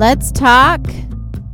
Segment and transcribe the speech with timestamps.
[0.00, 0.80] Let's talk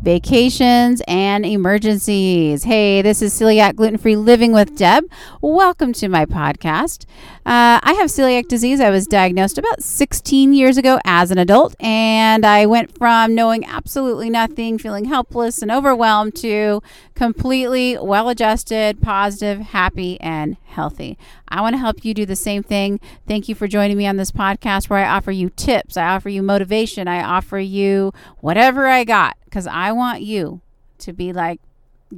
[0.06, 2.62] vacations and emergencies.
[2.62, 5.10] Hey, this is Celiac Gluten Free Living with Deb.
[5.40, 7.06] Welcome to my podcast.
[7.44, 8.78] Uh, I have celiac disease.
[8.78, 13.64] I was diagnosed about 16 years ago as an adult, and I went from knowing
[13.64, 16.84] absolutely nothing, feeling helpless and overwhelmed, to
[17.16, 21.18] completely well adjusted, positive, happy, and healthy.
[21.48, 23.00] I want to help you do the same thing.
[23.26, 26.28] Thank you for joining me on this podcast where I offer you tips, I offer
[26.28, 30.60] you motivation, I offer you whatever I got because I want you
[30.98, 31.62] to be like,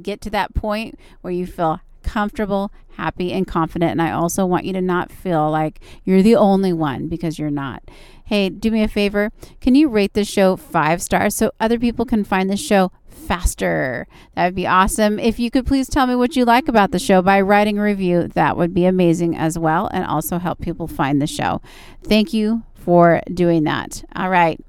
[0.01, 3.91] get to that point where you feel comfortable, happy, and confident.
[3.91, 7.49] And I also want you to not feel like you're the only one because you're
[7.49, 7.81] not.
[8.25, 9.31] Hey, do me a favor.
[9.61, 14.05] Can you rate the show five stars so other people can find the show faster?
[14.35, 15.17] That would be awesome.
[15.17, 17.83] If you could please tell me what you like about the show by writing a
[17.83, 21.61] review, that would be amazing as well and also help people find the show.
[22.03, 24.03] Thank you for doing that.
[24.13, 24.59] All right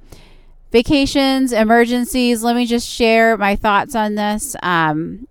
[0.71, 2.43] vacations, emergencies.
[2.43, 4.57] Let me just share my thoughts on this.
[4.63, 5.29] Um,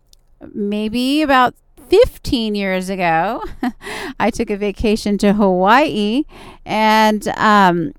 [0.53, 1.55] maybe about
[1.89, 3.43] 15 years ago,
[4.19, 6.23] I took a vacation to Hawaii
[6.65, 7.93] and um,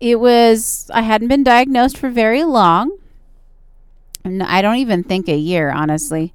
[0.00, 2.96] it was, I hadn't been diagnosed for very long.
[4.24, 6.32] I don't even think a year, honestly.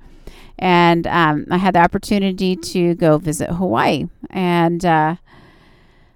[0.57, 4.07] And um, I had the opportunity to go visit Hawaii.
[4.29, 5.15] And uh,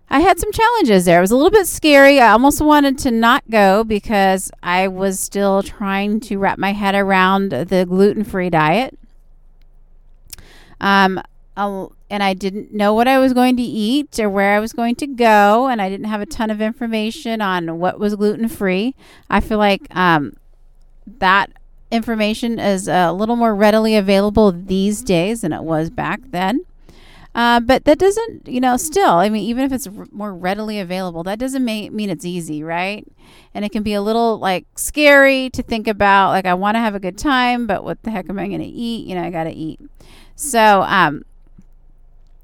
[0.09, 1.17] I had some challenges there.
[1.17, 2.19] It was a little bit scary.
[2.19, 6.95] I almost wanted to not go because I was still trying to wrap my head
[6.95, 8.97] around the gluten free diet.
[10.79, 11.21] Um,
[11.57, 14.95] and I didn't know what I was going to eat or where I was going
[14.95, 18.95] to go, and I didn't have a ton of information on what was gluten free.
[19.29, 20.37] I feel like um,
[21.05, 21.51] that
[21.91, 26.65] information is a little more readily available these days than it was back then.
[27.37, 30.79] Uh, but that doesn't, you know, still, I mean, even if it's r- more readily
[30.79, 33.05] available, that doesn't ma- mean it's easy, right?
[33.53, 36.79] And it can be a little like scary to think about, like, I want to
[36.79, 39.05] have a good time, but what the heck am I going to eat?
[39.05, 39.79] You know, I got to eat.
[40.35, 41.25] So, um,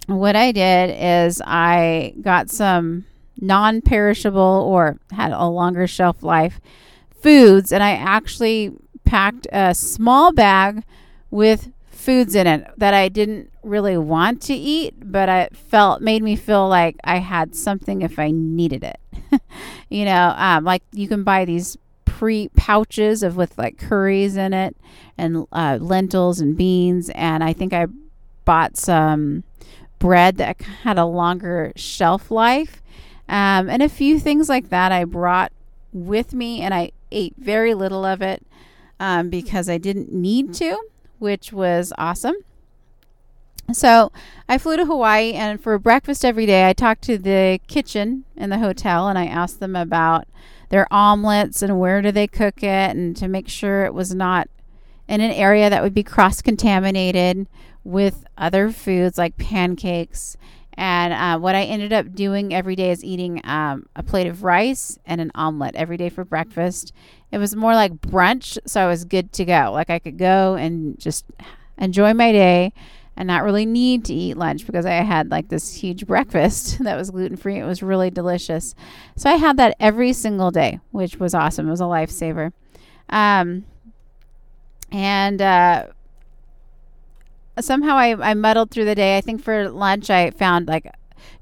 [0.06, 3.06] what I did is I got some
[3.42, 6.62] non perishable or had a longer shelf life
[7.20, 8.74] foods, and I actually
[9.06, 10.84] packed a small bag
[11.32, 11.72] with
[12.04, 16.36] foods in it that I didn't really want to eat, but I felt made me
[16.36, 19.00] feel like I had something if I needed it.
[19.90, 24.54] you know, um, like you can buy these pre pouches of with like curries in
[24.54, 24.76] it
[25.18, 27.88] and uh, lentils and beans, and I think I
[28.44, 29.44] bought some
[30.00, 32.82] bread that had a longer shelf life,
[33.30, 35.54] um, and a few things like that I brought
[35.94, 38.46] with me, and I ate very little of it
[39.00, 40.80] um, because I didn't need to
[41.24, 42.36] which was awesome.
[43.72, 44.12] So
[44.48, 48.50] I flew to Hawaii, and for breakfast every day, I talked to the kitchen in
[48.50, 50.28] the hotel and I asked them about
[50.70, 54.50] their omelets and where do they cook it, and to make sure it was not
[55.08, 57.48] in an area that would be cross contaminated
[57.84, 60.36] with other foods like pancakes.
[60.76, 64.44] And uh, what I ended up doing every day is eating um, a plate of
[64.44, 66.94] rice and an omelet every day for breakfast.
[67.32, 69.72] It was more like brunch, so I was good to go.
[69.72, 71.26] Like I could go and just
[71.78, 72.74] enjoy my day
[73.16, 76.96] and not really need to eat lunch because I had like this huge breakfast that
[76.96, 77.60] was gluten free.
[77.60, 78.74] It was really delicious.
[79.16, 81.68] So I had that every single day, which was awesome.
[81.68, 82.52] It was a lifesaver.
[83.10, 83.66] Um,
[84.92, 85.88] and uh,
[87.62, 89.18] somehow I, I muddled through the day.
[89.18, 90.92] I think for lunch I found like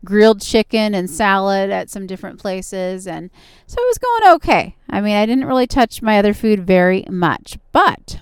[0.03, 3.07] grilled chicken and salad at some different places.
[3.07, 3.29] And
[3.67, 4.75] so it was going okay.
[4.89, 7.57] I mean, I didn't really touch my other food very much.
[7.71, 8.21] But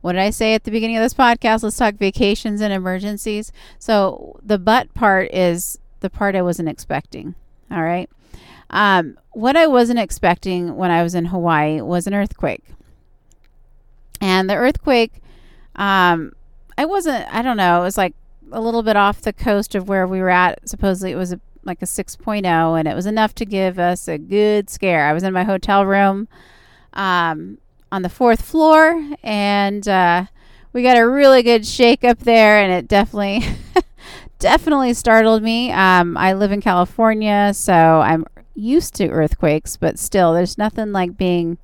[0.00, 1.62] what did I say at the beginning of this podcast?
[1.62, 3.52] Let's talk vacations and emergencies.
[3.78, 7.34] So the but part is the part I wasn't expecting.
[7.70, 8.08] All right.
[8.70, 12.64] Um, what I wasn't expecting when I was in Hawaii was an earthquake.
[14.20, 15.22] And the earthquake,
[15.78, 16.32] um,
[16.76, 18.14] I wasn't, I don't know, it was like
[18.52, 20.68] a little bit off the coast of where we were at.
[20.68, 24.18] Supposedly it was a, like a 6.0, and it was enough to give us a
[24.18, 25.06] good scare.
[25.06, 26.28] I was in my hotel room
[26.92, 27.58] um,
[27.90, 30.26] on the fourth floor, and uh,
[30.72, 33.42] we got a really good shake up there, and it definitely.
[34.38, 35.72] definitely startled me.
[35.72, 41.16] Um, I live in California, so I'm used to earthquakes, but still, there's nothing like
[41.16, 41.58] being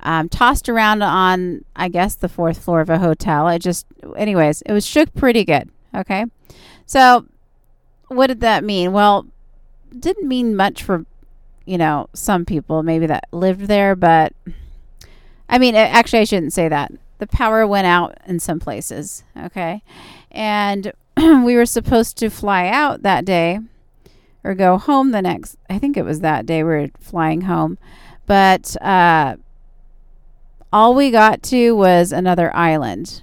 [0.00, 3.46] um, tossed around on, I guess, the fourth floor of a hotel.
[3.46, 5.70] I just, anyways, it was shook pretty good.
[5.94, 6.26] Okay.
[6.84, 7.26] So,
[8.08, 8.92] what did that mean?
[8.92, 9.26] Well,
[9.98, 11.06] didn't mean much for,
[11.64, 14.32] you know, some people maybe that lived there, but
[15.48, 16.92] I mean, actually, I shouldn't say that.
[17.18, 19.24] The power went out in some places.
[19.36, 19.82] Okay.
[20.30, 23.60] And we were supposed to fly out that day
[24.44, 27.78] or go home the next, I think it was that day we were flying home.
[28.26, 29.36] but uh,
[30.72, 33.22] all we got to was another island.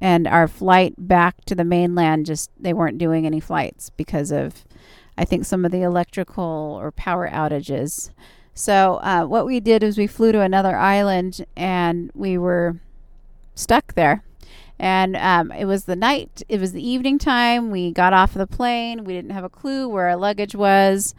[0.00, 4.64] And our flight back to the mainland just, they weren't doing any flights because of,
[5.16, 8.10] I think, some of the electrical or power outages.
[8.54, 12.80] So, uh, what we did is we flew to another island and we were
[13.54, 14.22] stuck there.
[14.78, 17.70] And um, it was the night, it was the evening time.
[17.70, 19.04] We got off of the plane.
[19.04, 21.14] We didn't have a clue where our luggage was.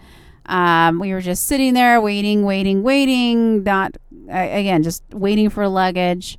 [0.45, 3.97] Um, we were just sitting there waiting, waiting, waiting, not,
[4.29, 6.37] again, just waiting for luggage.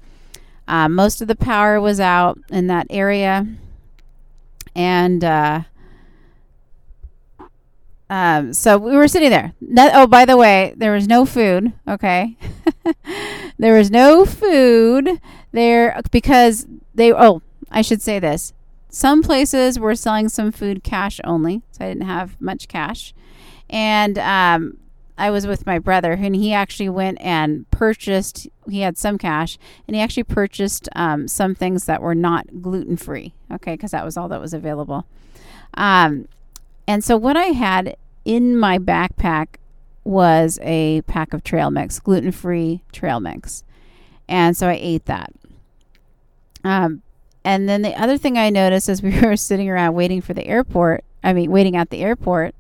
[0.68, 3.46] Uh, most of the power was out in that area.
[4.74, 5.62] And uh,
[8.08, 9.52] um, so we were sitting there.
[9.76, 11.72] Oh, by the way, there was no food.
[11.86, 12.36] Okay.
[13.58, 15.20] there was no food
[15.52, 18.52] there because they, oh, I should say this.
[18.88, 21.62] Some places were selling some food cash only.
[21.70, 23.14] So I didn't have much cash.
[23.68, 24.78] And um,
[25.20, 28.48] I was with my brother, and he actually went and purchased.
[28.68, 32.96] He had some cash, and he actually purchased um, some things that were not gluten
[32.96, 33.34] free.
[33.52, 35.06] Okay, because that was all that was available.
[35.74, 36.26] Um,
[36.88, 39.56] and so what I had in my backpack
[40.04, 43.62] was a pack of trail mix, gluten free trail mix,
[44.26, 45.32] and so I ate that.
[46.64, 47.02] Um,
[47.44, 50.46] and then the other thing I noticed as we were sitting around waiting for the
[50.46, 52.54] airport, I mean, waiting at the airport,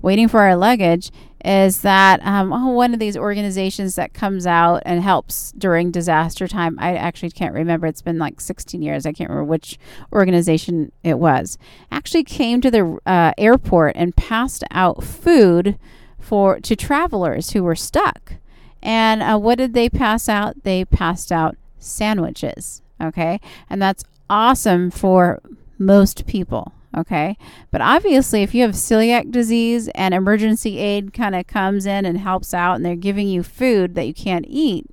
[0.00, 1.10] waiting for our luggage,
[1.46, 6.48] is that um, oh, one of these organizations that comes out and helps during disaster
[6.48, 6.76] time.
[6.80, 7.86] I actually can't remember.
[7.86, 9.06] It's been like 16 years.
[9.06, 9.78] I can't remember which
[10.12, 11.56] organization it was.
[11.92, 15.78] Actually, came to the uh, airport and passed out food
[16.18, 18.34] for to travelers who were stuck.
[18.82, 20.64] And uh, what did they pass out?
[20.64, 22.82] They passed out sandwiches.
[23.00, 23.40] Okay,
[23.70, 25.40] and that's awesome for
[25.78, 26.72] most people.
[26.96, 27.36] Okay.
[27.70, 32.18] But obviously, if you have celiac disease and emergency aid kind of comes in and
[32.18, 34.86] helps out and they're giving you food that you can't eat,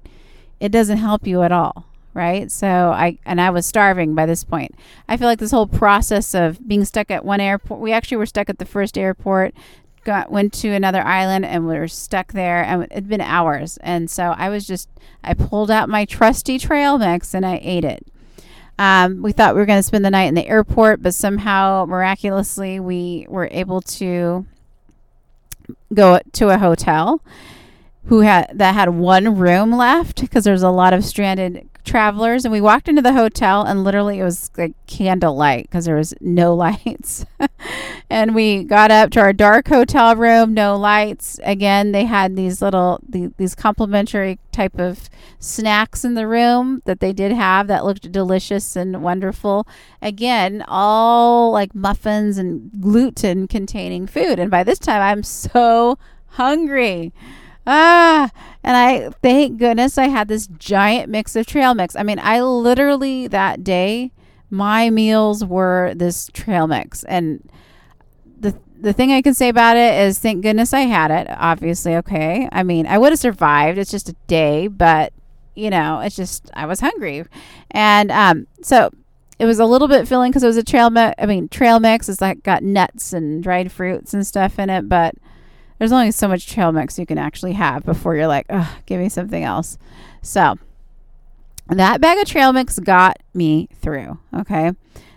[0.60, 1.86] it doesn't help you at all.
[2.14, 2.52] Right.
[2.52, 4.76] So I, and I was starving by this point.
[5.08, 8.28] I feel like this whole process of being stuck at one airport, we actually were
[8.28, 9.56] stuck at the first airport,
[10.04, 13.78] got, went to another island and we were stuck there and it'd been hours.
[13.82, 14.90] And so I was just,
[15.24, 18.06] I pulled out my trusty trail mix and I ate it.
[18.80, 21.86] Um, we thought we were going to spend the night in the airport, but somehow
[21.88, 24.46] miraculously we were able to
[25.94, 27.22] go to a hotel
[28.06, 32.52] who had that had one room left because there's a lot of stranded travelers and
[32.52, 36.56] we walked into the hotel and literally it was like candlelight because there was no
[36.64, 37.26] lights.
[38.10, 41.40] And we got up to our dark hotel room no lights.
[41.44, 45.10] Again they had these little the, these complimentary type of
[45.40, 49.68] snacks in the room that they did have that looked delicious and wonderful.
[50.02, 54.40] Again all like muffins and gluten containing food.
[54.40, 55.98] And by this time i'm so
[56.28, 57.14] hungry
[57.65, 58.30] ah
[58.63, 61.95] and i thank goodness i had this giant mix of trail mix.
[61.95, 64.12] I mean i literally that day
[64.50, 67.04] my meals were this trail mix.
[67.06, 67.50] And
[68.39, 71.95] the the thing i can say about it is thank goodness i had it obviously
[71.95, 72.48] okay?
[72.51, 75.13] I mean i would have survived it's just a day but
[75.56, 77.24] you know it's just i was hungry.
[77.71, 78.89] And um so
[79.39, 81.79] it was a little bit filling because it was a trail mix i mean trail
[81.79, 85.15] mix it's like got nuts and dried fruits and stuff in it but
[85.84, 89.02] there's only so much trail mix you can actually have before you're like, oh, give
[89.02, 89.78] me something else.
[90.22, 90.58] So
[91.68, 94.18] that bag of trail mix got me through.
[94.34, 94.72] Okay.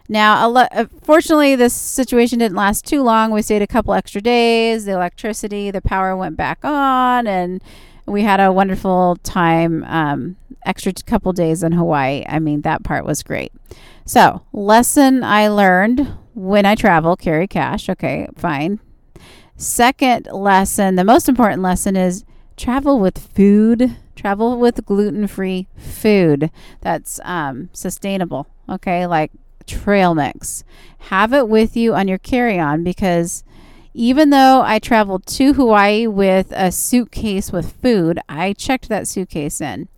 [0.09, 3.31] Now, uh, fortunately, this situation didn't last too long.
[3.31, 4.87] We stayed a couple extra days.
[4.87, 7.63] The electricity, the power went back on, and
[8.05, 9.85] we had a wonderful time.
[9.85, 12.25] Um, extra couple days in Hawaii.
[12.29, 13.53] I mean, that part was great.
[14.05, 17.89] So, lesson I learned when I travel: carry cash.
[17.89, 18.81] Okay, fine.
[19.57, 22.25] Second lesson, the most important lesson is
[22.57, 28.47] travel with food, travel with gluten free food that's um, sustainable.
[28.69, 29.33] Okay, like
[29.67, 30.65] trail mix.
[30.99, 33.45] Have it with you on your carry on because
[33.95, 39.61] even though I traveled to Hawaii with a suitcase with food, I checked that suitcase
[39.61, 39.89] in.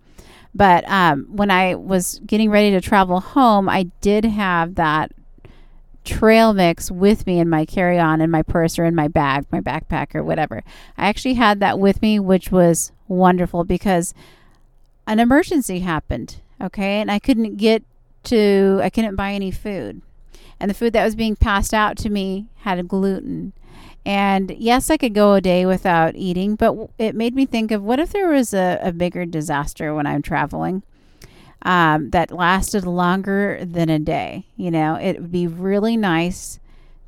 [0.55, 5.11] But um, when I was getting ready to travel home, I did have that
[6.09, 9.45] trail mix with me in my carry on in my purse or in my bag,
[9.51, 10.63] my backpack or whatever.
[10.97, 14.13] I actually had that with me, which was wonderful because
[15.07, 16.41] an emergency happened.
[16.61, 16.99] Okay.
[16.99, 17.83] And I couldn't get
[18.25, 20.01] to, I couldn't buy any food.
[20.59, 23.53] And the food that was being passed out to me had gluten.
[24.05, 27.83] And yes, I could go a day without eating, but it made me think of
[27.83, 30.83] what if there was a, a bigger disaster when I'm traveling?
[31.63, 34.45] Um, that lasted longer than a day.
[34.55, 36.59] You know, it would be really nice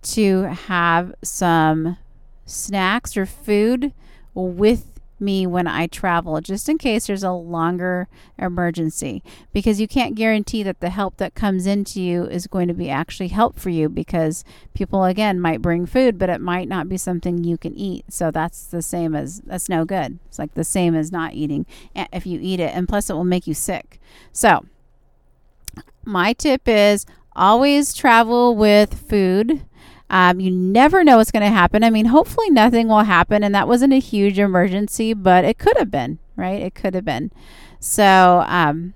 [0.03, 1.97] to have some
[2.45, 3.93] snacks or food
[4.33, 9.23] with me when I travel, just in case there's a longer emergency.
[9.53, 12.89] Because you can't guarantee that the help that comes into you is going to be
[12.89, 16.97] actually help for you because people, again, might bring food, but it might not be
[16.97, 18.05] something you can eat.
[18.09, 20.19] So that's the same as that's no good.
[20.27, 22.75] It's like the same as not eating eh, if you eat it.
[22.75, 23.99] And plus, it will make you sick.
[24.31, 24.65] So,
[26.03, 29.63] my tip is always travel with food
[30.11, 31.85] um, you never know what's going to happen.
[31.85, 35.77] I mean, hopefully nothing will happen, and that wasn't a huge emergency, but it could
[35.77, 36.61] have been, right?
[36.61, 37.31] It could have been.
[37.79, 38.93] So, um,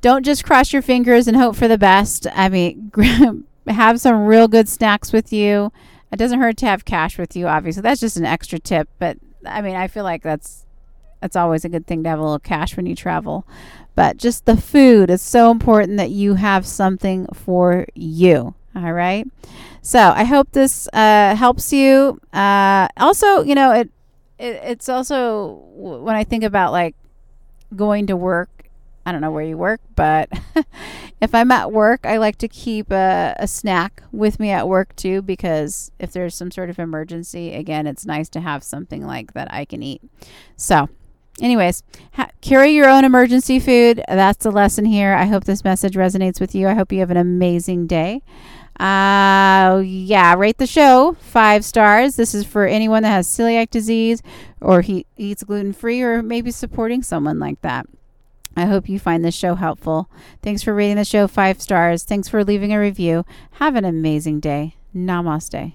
[0.00, 2.28] don't just cross your fingers and hope for the best.
[2.32, 2.92] I mean,
[3.66, 5.72] have some real good snacks with you.
[6.12, 7.82] It doesn't hurt to have cash with you, obviously.
[7.82, 10.64] That's just an extra tip, but I mean, I feel like that's
[11.20, 13.44] that's always a good thing to have a little cash when you travel.
[13.96, 18.54] But just the food is so important that you have something for you.
[18.84, 19.26] All right.
[19.82, 22.20] So I hope this uh, helps you.
[22.32, 23.90] Uh, also, you know, it,
[24.38, 26.94] it it's also when I think about like
[27.74, 28.50] going to work.
[29.06, 30.28] I don't know where you work, but
[31.22, 34.94] if I'm at work, I like to keep a, a, snack with me at work
[34.96, 39.32] too, because if there's some sort of emergency, again, it's nice to have something like
[39.32, 40.02] that I can eat.
[40.58, 40.90] So,
[41.40, 41.82] anyways,
[42.12, 44.02] ha- carry your own emergency food.
[44.08, 45.14] That's the lesson here.
[45.14, 46.68] I hope this message resonates with you.
[46.68, 48.20] I hope you have an amazing day.
[48.78, 52.16] Uh, yeah, rate the show five stars.
[52.16, 54.22] This is for anyone that has celiac disease
[54.60, 57.86] or he eats gluten free or maybe supporting someone like that.
[58.56, 60.10] I hope you find this show helpful.
[60.42, 62.04] Thanks for rating the show five stars.
[62.04, 63.24] Thanks for leaving a review.
[63.52, 64.76] Have an amazing day.
[64.94, 65.74] Namaste.